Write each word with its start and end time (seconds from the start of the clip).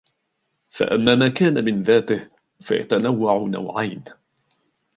فَأَمَّا 0.69 1.15
مَا 1.15 1.27
كَانَ 1.27 1.65
مِنْ 1.65 1.83
ذَاتِهِ 1.83 2.29
فَيَتَنَوَّعُ 2.61 3.37
نَوْعَيْنِ 3.47 4.03